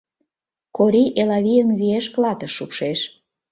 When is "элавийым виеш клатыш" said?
1.21-2.51